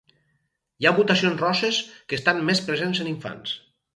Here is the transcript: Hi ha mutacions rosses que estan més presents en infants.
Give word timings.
Hi 0.83 0.87
ha 0.89 0.93
mutacions 0.99 1.43
rosses 1.43 1.77
que 1.91 2.19
estan 2.19 2.43
més 2.49 2.65
presents 2.71 3.03
en 3.05 3.13
infants. 3.13 3.55